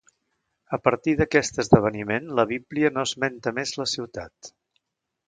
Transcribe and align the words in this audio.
A 0.77 0.77
partir 0.85 1.13
d'aquest 1.19 1.59
esdeveniment, 1.63 2.31
la 2.39 2.45
Bíblia 2.53 2.91
no 2.97 3.05
esmenta 3.11 3.55
més 3.59 3.75
la 3.83 3.87
ciutat. 3.93 4.51